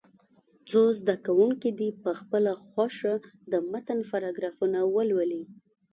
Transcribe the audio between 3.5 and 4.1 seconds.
د متن